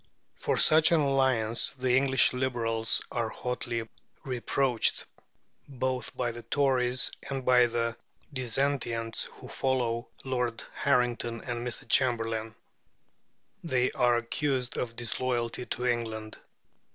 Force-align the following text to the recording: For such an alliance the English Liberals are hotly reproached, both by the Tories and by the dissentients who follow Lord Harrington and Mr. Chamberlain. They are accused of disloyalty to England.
For 0.39 0.57
such 0.57 0.91
an 0.91 0.99
alliance 0.99 1.75
the 1.77 1.95
English 1.95 2.33
Liberals 2.33 3.03
are 3.11 3.29
hotly 3.29 3.87
reproached, 4.23 5.05
both 5.69 6.17
by 6.17 6.31
the 6.31 6.41
Tories 6.41 7.11
and 7.29 7.45
by 7.45 7.67
the 7.67 7.95
dissentients 8.33 9.25
who 9.25 9.47
follow 9.47 10.07
Lord 10.23 10.63
Harrington 10.73 11.43
and 11.43 11.63
Mr. 11.67 11.87
Chamberlain. 11.87 12.55
They 13.63 13.91
are 13.91 14.17
accused 14.17 14.75
of 14.75 14.95
disloyalty 14.95 15.67
to 15.67 15.85
England. 15.85 16.39